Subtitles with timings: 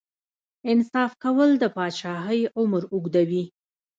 [0.71, 3.43] انصاف کول د پاچاهۍ عمر اوږدوي.